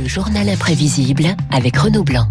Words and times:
Le 0.00 0.08
journal 0.08 0.48
imprévisible 0.48 1.26
avec 1.50 1.76
Renaud 1.76 2.02
Blanc. 2.02 2.26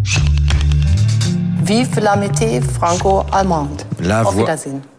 Vive 1.63 1.99
l'amitié 1.99 2.59
franco-allemande. 2.59 3.83
La 4.01 4.23
voix-. 4.23 4.45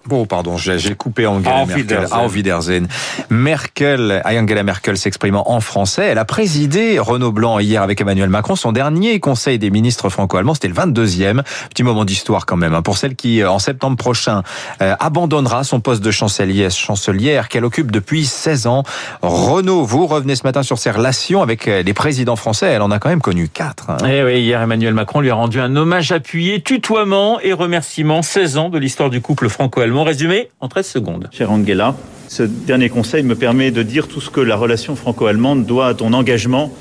Bon, 0.05 0.27
pardon, 0.27 0.57
j'ai 0.57 0.95
coupé 0.97 1.27
Angela 1.29 1.59
Auf 1.63 1.69
Merkel. 1.69 2.07
Auf 2.11 2.35
Wiedersehen. 2.35 2.89
Merkel, 3.31 4.23
Angela 4.25 4.63
Merkel 4.63 4.97
s'exprimant 4.97 5.51
en 5.51 5.61
français. 5.61 6.07
Elle 6.11 6.19
a 6.19 6.25
présidé 6.25 6.99
Renaud 6.99 7.33
Blanc 7.33 7.59
hier 7.59 7.83
avec 7.83 8.01
Emmanuel 8.01 8.29
Macron 8.29 8.57
son 8.57 8.73
dernier 8.73 9.21
conseil 9.21 9.59
des 9.59 9.71
ministres 9.71 10.09
franco-allemands. 10.09 10.55
C'était 10.55 10.69
le 10.69 10.75
22e. 10.75 11.43
Petit 11.71 11.83
moment 11.83 12.05
d'histoire 12.05 12.47
quand 12.47 12.57
même. 12.57 12.75
hein, 12.75 12.83
pour 12.83 12.97
celle 12.99 13.15
qui, 13.17 13.43
euh, 13.43 13.51
en 13.51 13.59
septembre 13.59 13.97
prochain, 13.97 14.43
euh, 14.81 14.95
abandonnera 15.01 15.65
son 15.65 15.81
poste 15.81 16.03
de 16.03 16.11
chancelier, 16.11 16.69
chancelière 16.71 17.49
qu'elle 17.49 17.65
occupe 17.65 17.91
depuis 17.91 18.25
16 18.25 18.67
ans. 18.67 18.83
Renaud, 19.23 19.85
vous 19.85 20.07
revenez 20.07 20.37
ce 20.37 20.43
matin 20.45 20.63
sur 20.63 20.79
ses 20.79 20.91
relations 20.91 21.43
avec 21.43 21.69
euh, 21.69 21.83
les 21.83 21.95
présidents 21.95 22.37
français. 22.37 22.67
Elle 22.67 22.83
en 22.83 22.91
a 22.91 22.99
quand 22.99 23.09
même 23.09 23.21
connu 23.23 23.49
quatre. 23.49 23.91
hein. 23.91 23.97
Eh 24.09 24.23
oui, 24.23 24.41
hier 24.41 24.61
Emmanuel 24.63 24.95
Macron 24.95 25.21
lui 25.21 25.31
a 25.31 25.35
rendu 25.35 25.61
un 25.61 25.75
hommage 25.77 26.13
appuyé, 26.13 26.61
tutoiement 26.63 27.41
et 27.41 27.53
remerciement 27.53 28.23
16 28.23 28.57
ans 28.59 28.69
de 28.69 28.79
l'histoire 28.79 28.92
du 29.11 29.21
couple 29.21 29.49
franco-allemand, 29.49 30.05
résumé 30.05 30.49
en 30.61 30.69
13 30.69 30.87
secondes. 30.87 31.29
Chère 31.33 31.51
Angela, 31.51 31.97
ce 32.29 32.43
dernier 32.43 32.89
conseil 32.89 33.23
me 33.23 33.35
permet 33.35 33.71
de 33.71 33.83
dire 33.83 34.07
tout 34.07 34.21
ce 34.21 34.31
que 34.31 34.41
la 34.41 34.57
relation 34.57 34.97
franco-allemande 34.97 35.65
doit 35.65 35.89
à 35.89 35.95
ton 35.95 36.13
engagement, 36.13 36.73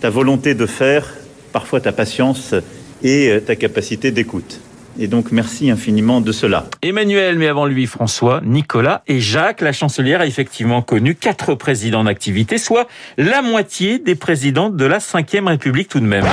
ta 0.00 0.10
volonté 0.10 0.54
de 0.54 0.66
faire, 0.66 1.14
parfois 1.52 1.80
ta 1.80 1.92
patience 1.92 2.54
et 3.02 3.28
euh, 3.28 3.40
ta 3.40 3.56
capacité 3.56 4.10
d'écoute. 4.10 4.60
Et 4.98 5.06
donc 5.06 5.30
merci 5.30 5.70
infiniment 5.70 6.20
de 6.20 6.32
cela. 6.32 6.66
Emmanuel, 6.82 7.38
mais 7.38 7.46
avant 7.46 7.66
lui 7.66 7.86
François, 7.86 8.40
Nicolas 8.44 9.02
et 9.06 9.20
Jacques, 9.20 9.60
la 9.60 9.72
chancelière 9.72 10.20
a 10.20 10.26
effectivement 10.26 10.82
connu 10.82 11.14
quatre 11.14 11.54
présidents 11.54 12.04
d'activité, 12.04 12.58
soit 12.58 12.88
la 13.16 13.42
moitié 13.42 13.98
des 13.98 14.16
présidents 14.16 14.70
de 14.70 14.84
la 14.84 14.98
Ve 14.98 15.46
République 15.46 15.88
tout 15.88 16.00
de 16.00 16.06
même. 16.06 16.26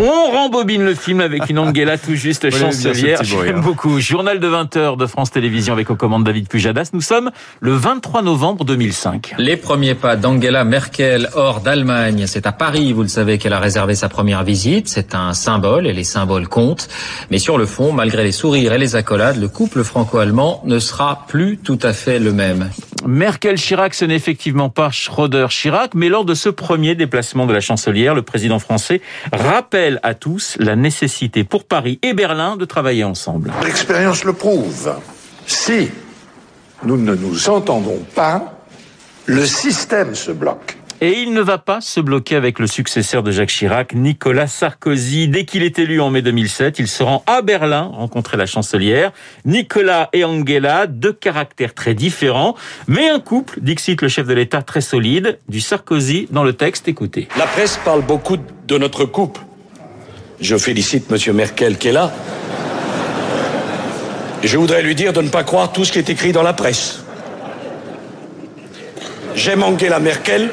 On 0.00 0.30
rembobine 0.30 0.84
le 0.84 0.94
film 0.94 1.20
avec 1.20 1.48
une 1.48 1.58
Angela 1.58 1.98
tout 1.98 2.14
juste 2.14 2.50
chancelière. 2.50 3.22
J'aime 3.22 3.60
beaucoup. 3.60 4.00
Journal 4.00 4.40
de 4.40 4.48
20h 4.48 4.96
de 4.96 5.06
France 5.06 5.30
Télévisions 5.30 5.72
avec 5.72 5.90
aux 5.90 5.96
commandes 5.96 6.24
David 6.24 6.48
Pujadas. 6.48 6.90
Nous 6.92 7.00
sommes 7.00 7.30
le 7.60 7.72
23 7.72 8.22
novembre 8.22 8.64
2005. 8.64 9.34
Les 9.38 9.56
premiers 9.56 9.94
pas 9.94 10.16
d'Angela 10.16 10.64
Merkel 10.64 11.28
hors 11.34 11.60
d'Allemagne, 11.60 12.24
c'est 12.26 12.46
à 12.46 12.52
Paris, 12.52 12.92
vous 12.92 13.02
le 13.02 13.08
savez, 13.08 13.38
qu'elle 13.38 13.54
a 13.54 13.60
réservé 13.60 13.94
sa 13.94 14.08
première 14.08 14.44
visite. 14.44 14.88
C'est 14.88 15.14
un 15.14 15.32
symbole 15.32 15.86
et 15.86 15.92
les 15.92 16.04
symboles 16.04 16.48
comptent. 16.48 16.88
Mais 17.30 17.38
sur 17.38 17.58
le 17.58 17.66
fond, 17.66 17.92
malgré 17.92 18.24
les 18.24 18.32
sourires 18.32 18.72
et 18.72 18.78
les 18.78 18.96
accolades, 18.96 19.40
le 19.40 19.48
couple 19.48 19.84
franco-allemand 19.84 20.62
ne 20.64 20.78
sera 20.78 21.24
plus 21.28 21.58
tout 21.58 21.78
à 21.82 21.92
fait 21.92 22.18
le 22.18 22.32
même. 22.32 22.70
Merkel-Chirac, 23.06 23.94
ce 23.94 24.04
n'est 24.04 24.14
effectivement 24.14 24.68
pas 24.68 24.90
Schroeder-Chirac, 24.90 25.94
mais 25.94 26.08
lors 26.08 26.24
de 26.24 26.34
ce 26.34 26.48
premier 26.48 26.94
déplacement 26.94 27.46
de 27.46 27.52
la 27.52 27.60
chancelière, 27.60 28.14
le 28.14 28.22
président 28.22 28.58
français 28.58 29.00
rappelle 29.32 30.00
à 30.02 30.14
tous 30.14 30.56
la 30.58 30.76
nécessité 30.76 31.44
pour 31.44 31.64
Paris 31.64 31.98
et 32.02 32.14
Berlin 32.14 32.56
de 32.56 32.64
travailler 32.64 33.04
ensemble. 33.04 33.52
L'expérience 33.62 34.24
le 34.24 34.32
prouve. 34.32 34.94
Si 35.46 35.90
nous 36.84 36.96
ne 36.96 37.14
nous 37.14 37.48
entendons 37.48 38.04
pas, 38.14 38.60
le 39.26 39.46
système 39.46 40.14
se 40.14 40.32
bloque. 40.32 40.75
Et 41.02 41.20
il 41.20 41.34
ne 41.34 41.42
va 41.42 41.58
pas 41.58 41.82
se 41.82 42.00
bloquer 42.00 42.36
avec 42.36 42.58
le 42.58 42.66
successeur 42.66 43.22
de 43.22 43.30
Jacques 43.30 43.50
Chirac, 43.50 43.92
Nicolas 43.92 44.46
Sarkozy. 44.46 45.28
Dès 45.28 45.44
qu'il 45.44 45.62
est 45.62 45.78
élu 45.78 46.00
en 46.00 46.08
mai 46.08 46.22
2007, 46.22 46.78
il 46.78 46.88
se 46.88 47.02
rend 47.02 47.22
à 47.26 47.42
Berlin 47.42 47.90
rencontrer 47.92 48.38
la 48.38 48.46
chancelière. 48.46 49.12
Nicolas 49.44 50.08
et 50.14 50.24
Angela, 50.24 50.86
deux 50.86 51.12
caractères 51.12 51.74
très 51.74 51.92
différents, 51.92 52.56
mais 52.88 53.10
un 53.10 53.20
couple, 53.20 53.60
dixit 53.60 54.00
le 54.00 54.08
chef 54.08 54.26
de 54.26 54.32
l'État, 54.32 54.62
très 54.62 54.80
solide. 54.80 55.38
Du 55.50 55.60
Sarkozy 55.60 56.28
dans 56.30 56.44
le 56.44 56.54
texte, 56.54 56.88
écoutez. 56.88 57.28
La 57.36 57.46
presse 57.46 57.78
parle 57.84 58.00
beaucoup 58.00 58.38
de 58.66 58.78
notre 58.78 59.04
couple. 59.04 59.42
Je 60.40 60.56
félicite 60.56 61.10
Monsieur 61.10 61.34
Merkel 61.34 61.76
qui 61.76 61.88
est 61.88 61.92
là. 61.92 62.10
Je 64.42 64.56
voudrais 64.56 64.82
lui 64.82 64.94
dire 64.94 65.12
de 65.12 65.20
ne 65.20 65.28
pas 65.28 65.44
croire 65.44 65.72
tout 65.72 65.84
ce 65.84 65.92
qui 65.92 65.98
est 65.98 66.08
écrit 66.08 66.32
dans 66.32 66.42
la 66.42 66.54
presse. 66.54 67.02
J'aime 69.34 69.62
Angela 69.62 69.98
Merkel 70.00 70.50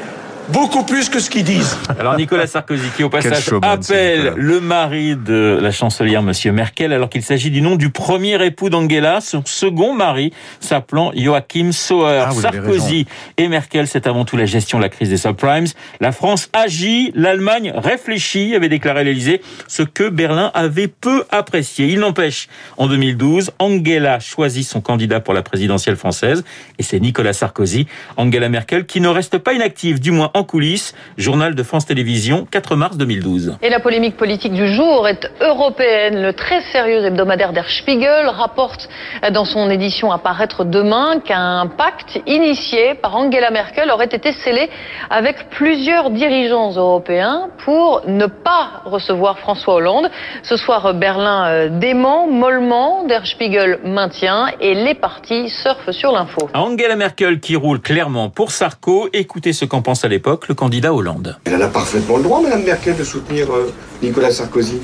beaucoup 0.50 0.84
plus 0.84 1.10
que 1.10 1.20
ce 1.20 1.30
qu'ils 1.30 1.44
disent. 1.44 1.78
Alors 2.00 2.18
Nicolas 2.18 2.48
Sarkozy 2.48 2.90
qui 2.96 3.04
au 3.04 3.10
passage 3.10 3.44
showman, 3.44 3.70
appelle 3.70 4.34
le 4.36 4.60
mari 4.60 5.16
de 5.16 5.60
la 5.62 5.72
chancelière 5.72 6.22
Monsieur 6.22 6.52
Merkel 6.52 6.94
alors 6.94 7.10
qu'il 7.10 7.24
s'agit 7.24 7.52
du 7.52 7.62
nom 7.62 7.76
du 7.76 7.90
premier 7.90 8.44
époux 8.44 8.70
d'Angela, 8.70 9.22
son 9.22 9.44
second 9.46 9.94
mari 9.94 10.34
s'appelant 10.60 11.12
Joachim 11.16 11.72
Sauer. 11.72 12.26
Ah, 12.28 12.32
Sarkozy 12.32 13.06
et 13.38 13.48
Merkel, 13.48 13.88
c'est 13.88 14.08
avant 14.08 14.26
tout 14.26 14.38
la 14.38 14.46
gestion 14.46 14.78
de 14.80 14.84
la 14.84 14.90
crise 14.90 15.10
des 15.10 15.18
subprimes. 15.18 15.68
La 16.00 16.12
France 16.12 16.50
agit, 16.54 17.12
l'Allemagne 17.16 17.72
réfléchit, 17.76 18.56
avait 18.56 18.70
déclaré 18.70 19.04
l'Élysée, 19.04 19.42
ce 19.68 19.84
que 19.84 20.10
Berlin 20.10 20.52
avait 20.54 20.88
peu 20.88 21.24
apprécié. 21.32 21.88
Il 21.88 22.00
n'empêche, 22.00 22.48
en 22.78 22.88
2012, 22.88 23.52
Angela 23.60 24.20
choisit 24.20 24.68
son 24.68 24.82
candidat 24.82 25.20
pour 25.20 25.34
la 25.34 25.42
présidentielle 25.42 25.96
française 25.96 26.44
et 26.80 26.84
c'est 26.84 27.00
Nicolas 27.00 27.34
Sarkozy. 27.34 27.88
Angela 28.18 28.50
Merkel 28.50 28.86
qui 28.86 29.02
ne 29.02 29.08
reste 29.08 29.38
pas 29.38 29.54
inactive, 29.54 30.00
du 30.00 30.12
moins 30.12 30.32
en 30.34 30.44
coulisses. 30.44 30.94
Journal 31.18 31.56
de 31.56 31.64
France 31.64 31.86
Télévisions, 31.86 32.48
4 32.50 32.76
mars 32.76 32.98
2012. 32.98 33.58
Et 33.62 33.70
la 33.70 33.80
polémique 33.80 34.18
politique 34.18 34.54
du 34.54 34.68
jour 34.68 35.08
est 35.08 35.30
européenne. 35.42 36.22
Le 36.22 36.34
très 36.34 36.62
sérieux 36.72 37.06
hebdomadaire 37.06 37.54
Der 37.54 37.70
Spiegel 37.70 38.28
rapporte 38.28 38.90
dans 39.32 39.46
son 39.46 39.70
édition 39.70 40.12
à 40.12 40.18
paraître 40.18 40.64
demain 40.64 41.20
qu'un 41.20 41.68
pacte 41.78 42.20
initié 42.26 42.96
par 42.96 43.16
Angela 43.16 43.52
Merkel 43.52 43.92
aurait 43.92 44.06
été 44.06 44.32
scellé 44.32 44.70
avec 45.10 45.50
plusieurs 45.50 46.10
dirigeants 46.10 46.72
européens 46.72 47.50
pour 47.64 48.02
ne 48.08 48.26
pas 48.26 48.82
recevoir 48.86 49.40
François 49.40 49.76
Hollande. 49.76 50.10
Ce 50.42 50.58
soir, 50.58 50.94
Berlin 50.94 51.46
euh, 51.48 51.80
dément 51.80 52.28
mollement, 52.28 53.06
Der 53.06 53.26
Spiegel 53.28 53.80
maintient 53.84 54.48
et 54.60 54.74
les 54.74 54.96
partis 54.96 55.50
surfent 55.50 55.92
sur 55.92 56.12
l'info. 56.12 56.50
Angela 56.54 56.96
Merkel 56.96 57.40
qui 57.40 57.56
roule 57.56 57.80
clairement 57.80 58.30
pour 58.30 58.52
Sarko. 58.52 59.10
Écoutez 59.14 59.54
ce 59.54 59.66
qu'en 59.66 59.82
pense 59.82 60.04
à 60.04 60.08
l'époque 60.08 60.23
le 60.48 60.54
candidat 60.54 60.94
Hollande. 60.94 61.38
Elle 61.46 61.62
a 61.62 61.68
parfaitement 61.68 62.18
le 62.18 62.24
droit, 62.24 62.42
Madame 62.42 62.64
Merkel, 62.64 62.96
de 62.96 63.04
soutenir 63.04 63.52
euh, 63.52 63.72
Nicolas 64.02 64.32
Sarkozy. 64.32 64.80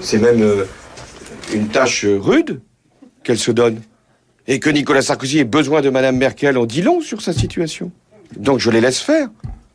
C'est 0.00 0.18
même 0.18 0.42
euh, 0.42 0.64
une 1.52 1.68
tâche 1.68 2.04
euh, 2.04 2.18
rude 2.18 2.60
qu'elle 3.24 3.38
se 3.38 3.50
donne. 3.50 3.80
Et 4.46 4.58
que 4.58 4.70
Nicolas 4.70 5.02
Sarkozy 5.02 5.38
ait 5.38 5.44
besoin 5.44 5.80
de 5.80 5.90
Madame 5.90 6.16
Merkel 6.16 6.58
en 6.58 6.66
dit 6.66 6.82
long 6.82 7.00
sur 7.00 7.22
sa 7.22 7.32
situation. 7.32 7.90
Donc 8.36 8.58
je 8.58 8.70
les 8.70 8.80
laisse 8.80 9.00
faire. 9.00 9.28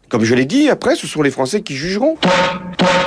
Comme 0.09 0.23
je 0.23 0.35
l'ai 0.35 0.45
dit, 0.45 0.69
après, 0.69 0.95
ce 0.95 1.05
sont 1.07 1.21
les 1.21 1.31
Français 1.31 1.61
qui 1.61 1.75
jugeront. 1.75 2.17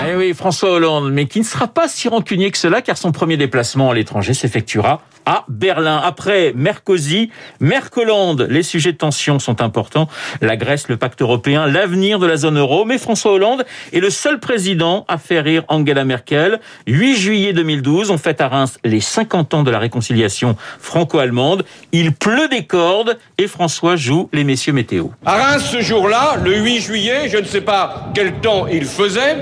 Eh 0.06 0.16
oui, 0.16 0.34
François 0.34 0.72
Hollande, 0.72 1.12
mais 1.12 1.26
qui 1.26 1.38
ne 1.38 1.44
sera 1.44 1.66
pas 1.66 1.88
si 1.88 2.08
rancunier 2.08 2.50
que 2.50 2.58
cela, 2.58 2.82
car 2.82 2.98
son 2.98 3.12
premier 3.12 3.36
déplacement 3.36 3.90
à 3.90 3.94
l'étranger 3.94 4.34
s'effectuera 4.34 5.02
à 5.26 5.44
Berlin. 5.48 6.00
Après 6.02 6.52
Mercosi, 6.54 7.30
Mercolande, 7.60 8.46
les 8.50 8.62
sujets 8.62 8.92
de 8.92 8.96
tension 8.96 9.38
sont 9.38 9.62
importants. 9.62 10.08
La 10.40 10.56
Grèce, 10.56 10.88
le 10.88 10.96
pacte 10.96 11.22
européen, 11.22 11.66
l'avenir 11.66 12.18
de 12.18 12.26
la 12.26 12.36
zone 12.36 12.58
euro. 12.58 12.84
Mais 12.84 12.98
François 12.98 13.32
Hollande 13.32 13.64
est 13.92 14.00
le 14.00 14.10
seul 14.10 14.40
président 14.40 15.04
à 15.08 15.18
faire 15.18 15.44
rire 15.44 15.64
Angela 15.68 16.04
Merkel. 16.04 16.60
8 16.86 17.16
juillet 17.16 17.52
2012, 17.52 18.10
on 18.10 18.18
fête 18.18 18.40
à 18.40 18.48
Reims 18.48 18.78
les 18.84 19.00
50 19.00 19.54
ans 19.54 19.62
de 19.62 19.70
la 19.70 19.78
réconciliation 19.78 20.56
franco-allemande. 20.78 21.64
Il 21.92 22.12
pleut 22.12 22.48
des 22.48 22.64
cordes 22.64 23.18
et 23.38 23.46
François 23.46 23.96
joue 23.96 24.28
les 24.32 24.44
messieurs 24.44 24.72
météo. 24.72 25.08
À 25.24 25.36
Reims, 25.36 25.68
ce 25.70 25.80
jour-là, 25.80 26.36
le 26.42 26.56
8 26.56 26.80
juillet, 26.80 27.28
je 27.28 27.38
ne 27.38 27.44
sais 27.44 27.60
pas 27.60 28.10
quel 28.14 28.34
temps 28.40 28.66
il 28.66 28.84
faisait. 28.84 29.38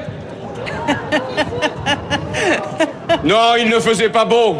Non, 3.24 3.56
il 3.58 3.68
ne 3.68 3.80
faisait 3.80 4.10
pas 4.10 4.24
beau. 4.24 4.56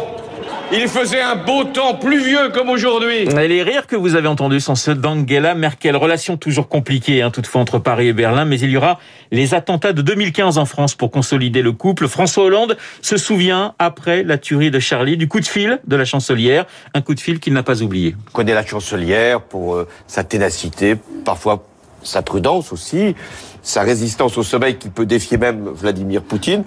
Il 0.71 0.87
faisait 0.87 1.21
un 1.21 1.35
beau 1.35 1.63
temps 1.63 1.95
pluvieux 1.95 2.49
comme 2.49 2.69
aujourd'hui. 2.69 3.23
Et 3.23 3.47
les 3.47 3.63
rires 3.63 3.87
que 3.87 3.95
vous 3.95 4.13
avez 4.13 4.27
entendus 4.27 4.59
sont 4.59 4.75
ceux 4.75 4.93
d'Angela 4.93 5.55
Merkel. 5.55 5.95
Relation 5.95 6.37
toujours 6.37 6.67
compliquée, 6.67 7.23
hein, 7.23 7.31
toutefois, 7.31 7.61
entre 7.61 7.79
Paris 7.79 8.09
et 8.09 8.13
Berlin, 8.13 8.45
mais 8.45 8.59
il 8.59 8.69
y 8.69 8.77
aura 8.77 8.99
les 9.31 9.55
attentats 9.55 9.93
de 9.93 10.03
2015 10.03 10.59
en 10.59 10.65
France 10.65 10.93
pour 10.93 11.09
consolider 11.09 11.63
le 11.63 11.71
couple. 11.71 12.07
François 12.07 12.43
Hollande 12.43 12.77
se 13.01 13.17
souvient, 13.17 13.73
après 13.79 14.23
la 14.23 14.37
tuerie 14.37 14.69
de 14.69 14.79
Charlie, 14.79 15.17
du 15.17 15.27
coup 15.27 15.39
de 15.39 15.47
fil 15.47 15.79
de 15.87 15.95
la 15.95 16.05
chancelière, 16.05 16.65
un 16.93 17.01
coup 17.01 17.15
de 17.15 17.19
fil 17.19 17.39
qu'il 17.39 17.53
n'a 17.53 17.63
pas 17.63 17.81
oublié. 17.81 18.15
Je 18.27 18.33
connais 18.33 18.53
la 18.53 18.65
chancelière 18.65 19.41
pour 19.41 19.73
euh, 19.73 19.87
sa 20.05 20.23
ténacité, 20.23 20.97
parfois 21.25 21.65
sa 22.03 22.21
prudence 22.21 22.71
aussi, 22.71 23.15
sa 23.63 23.81
résistance 23.81 24.37
au 24.37 24.43
sommeil 24.43 24.77
qui 24.77 24.89
peut 24.89 25.07
défier 25.07 25.37
même 25.37 25.67
Vladimir 25.67 26.21
Poutine. 26.21 26.63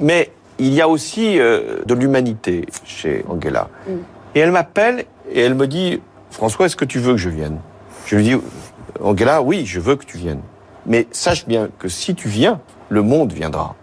Mais 0.00 0.30
il 0.58 0.72
y 0.72 0.80
a 0.80 0.88
aussi 0.88 1.38
euh, 1.38 1.82
de 1.86 1.94
l'humanité 1.94 2.66
chez 2.84 3.24
Angela. 3.28 3.68
Et 4.34 4.40
elle 4.40 4.52
m'appelle 4.52 5.04
et 5.30 5.40
elle 5.40 5.54
me 5.54 5.66
dit 5.66 6.00
François, 6.30 6.66
est-ce 6.66 6.76
que 6.76 6.84
tu 6.84 6.98
veux 6.98 7.12
que 7.12 7.20
je 7.20 7.30
vienne? 7.30 7.58
Je 8.06 8.16
lui 8.16 8.24
dis 8.24 8.36
Angela, 9.00 9.42
oui, 9.42 9.66
je 9.66 9.80
veux 9.80 9.96
que 9.96 10.04
tu 10.04 10.16
viennes. 10.16 10.42
Mais 10.86 11.06
sache 11.10 11.46
bien 11.46 11.68
que 11.78 11.88
si 11.88 12.14
tu 12.14 12.28
viens, 12.28 12.60
le 12.88 13.02
monde 13.02 13.32
viendra. 13.32 13.74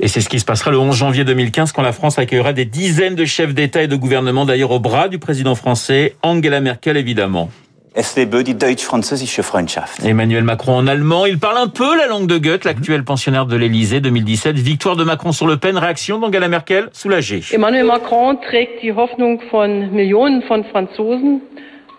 Et 0.00 0.08
c'est 0.08 0.20
ce 0.20 0.28
qui 0.28 0.40
se 0.40 0.44
passera 0.44 0.70
le 0.70 0.78
11 0.78 0.94
janvier 0.94 1.24
2015 1.24 1.72
quand 1.72 1.82
la 1.82 1.92
France 1.92 2.18
accueillera 2.18 2.52
des 2.52 2.64
dizaines 2.64 3.14
de 3.14 3.24
chefs 3.24 3.54
d'État 3.54 3.82
et 3.82 3.88
de 3.88 3.96
gouvernement, 3.96 4.44
d'ailleurs 4.44 4.72
au 4.72 4.80
bras 4.80 5.08
du 5.08 5.18
président 5.18 5.54
français, 5.54 6.16
Angela 6.22 6.60
Merkel 6.60 6.96
évidemment. 6.96 7.50
Es 7.98 8.14
lebe 8.14 8.44
die 8.44 8.58
deutsch-französische 8.58 9.42
Freundschaft. 9.42 10.04
Emmanuel 10.04 10.44
Macron 10.44 10.76
en 10.76 10.86
allemand, 10.86 11.24
il 11.24 11.38
parle 11.38 11.56
un 11.56 11.68
peu 11.68 11.96
la 11.96 12.06
langue 12.06 12.26
de 12.26 12.36
Goethe, 12.36 12.64
l'actuel 12.64 13.04
pensionnaire 13.04 13.46
de 13.46 13.56
l'Elysée 13.56 14.02
2017. 14.02 14.54
Victoire 14.56 14.96
de 14.96 15.04
Macron 15.04 15.32
sur 15.32 15.46
Le 15.46 15.56
Pen, 15.56 15.78
réaction 15.78 16.18
d'Angela 16.18 16.48
Merkel, 16.48 16.90
soulagée. 16.92 17.40
Emmanuel 17.52 17.86
Macron 17.86 18.36
trägt 18.36 18.82
die 18.82 18.92
Hoffnung 18.92 19.40
von 19.50 19.90
Millionen 19.94 20.42
von 20.42 20.62
Franzosen, 20.64 21.40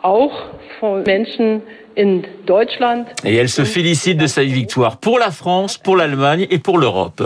auch 0.03 0.33
von 0.79 1.01
Menschen 1.01 1.63
in 1.97 2.21
Deutschland. 2.45 3.07
Et 3.25 3.33
elle 3.33 3.49
se 3.49 3.63
félicite 3.63 4.19
de 4.19 4.27
sa 4.27 4.43
victoire 4.43 4.97
pour 4.97 5.17
la 5.17 5.31
France, 5.31 5.79
pour 5.79 5.97
l'Allemagne 5.97 6.45
et 6.51 6.59
pour 6.59 6.77
l'Europe. 6.77 7.23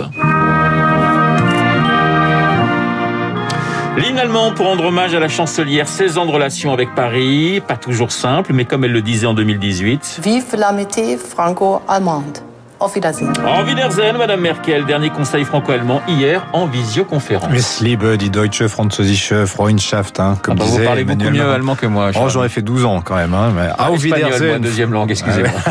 L'hymne 3.98 4.20
allemand 4.20 4.54
pour 4.54 4.68
rendre 4.68 4.86
hommage 4.86 5.14
à 5.14 5.20
la 5.20 5.28
chancelière, 5.28 5.86
16 5.86 6.18
ans 6.18 6.26
de 6.26 6.32
relation 6.32 6.72
avec 6.72 6.96
Paris, 6.96 7.62
pas 7.68 7.76
toujours 7.76 8.14
simple, 8.14 8.54
mais 8.54 8.64
comme 8.64 8.86
elle 8.86 8.94
le 8.94 9.02
disait 9.02 9.28
en 9.28 9.34
2018. 9.34 10.22
Vive 10.24 10.56
l'amitié 10.58 11.18
franco-allemande. 11.18 12.38
Auf 12.82 12.96
Wiedersehen. 12.96 13.32
En 13.46 13.64
Wiedersehen, 13.68 14.18
Madame 14.18 14.42
Merkel, 14.42 14.86
dernier 14.88 15.12
conseil 15.12 15.46
franco-allemand 15.46 16.02
hier 16.08 16.42
en 16.52 16.66
visioconférence. 16.66 17.54
Es 17.54 17.80
liebe 17.80 18.18
die 18.18 18.32
deutsche 18.32 18.70
französische 18.70 19.46
Freundschaft, 19.46 20.20
hein, 20.20 20.40
comme 20.42 20.56
Ah 20.60 20.64
bah, 20.64 20.66
vous 20.68 20.84
parlez 20.84 21.04
beaucoup 21.04 21.30
mieux 21.30 21.48
allemand 21.48 21.76
que 21.76 21.86
moi. 21.86 22.10
Oh, 22.16 22.28
j'aurais 22.28 22.50
fait 22.50 22.64
12 22.64 22.86
ans 22.86 23.02
quand 23.06 23.14
même. 23.18 23.36
Hein, 23.36 23.52
mais 23.56 23.70
Ah, 23.78 23.92
Auf 23.92 24.04
espagnol, 24.04 24.30
Wiedersehen. 24.32 24.50
moi, 24.50 24.60
deuxième 24.60 24.94
langue, 24.94 25.12
excusez-moi. 25.12 25.52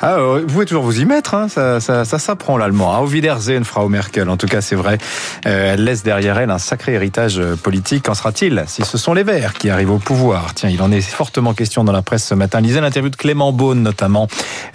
Ah, 0.00 0.14
euh, 0.18 0.40
vous 0.46 0.52
pouvez 0.52 0.64
toujours 0.66 0.84
vous 0.84 1.00
y 1.00 1.04
mettre, 1.04 1.34
hein, 1.34 1.48
ça, 1.48 1.80
ça, 1.80 2.04
ça 2.04 2.18
s'apprend 2.20 2.56
l'allemand. 2.56 2.96
Auf 2.96 3.10
Wiedersehen, 3.10 3.64
Frau 3.64 3.88
Merkel. 3.88 4.28
En 4.30 4.36
tout 4.36 4.46
cas, 4.46 4.60
c'est 4.60 4.76
vrai, 4.76 4.96
euh, 5.46 5.74
elle 5.74 5.82
laisse 5.84 6.04
derrière 6.04 6.38
elle 6.38 6.50
un 6.50 6.58
sacré 6.58 6.92
héritage 6.94 7.38
euh, 7.40 7.56
politique. 7.56 8.04
Qu'en 8.06 8.14
sera-t-il 8.14 8.62
si 8.68 8.82
ce 8.84 8.96
sont 8.96 9.12
les 9.12 9.24
Verts 9.24 9.54
qui 9.54 9.68
arrivent 9.70 9.90
au 9.90 9.98
pouvoir? 9.98 10.54
Tiens, 10.54 10.68
il 10.70 10.80
en 10.82 10.92
est 10.92 11.00
fortement 11.00 11.52
question 11.52 11.82
dans 11.82 11.92
la 11.92 12.02
presse 12.02 12.24
ce 12.24 12.34
matin. 12.34 12.60
Lisez 12.60 12.80
l'interview 12.80 13.10
de 13.10 13.16
Clément 13.16 13.52
Beaune, 13.52 13.82
notamment. 13.82 14.28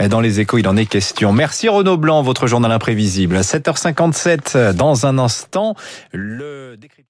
Dans 0.09 0.19
les 0.19 0.41
échos, 0.41 0.57
il 0.57 0.67
en 0.67 0.75
est 0.75 0.85
question. 0.85 1.04
Merci 1.33 1.69
Renaud 1.69 1.97
Blanc, 1.97 2.21
votre 2.21 2.47
journal 2.47 2.71
imprévisible. 2.71 3.37
7h57, 3.39 4.73
dans 4.73 5.05
un 5.05 5.17
instant, 5.17 5.75
le 6.11 6.75
décryptage. 6.77 7.05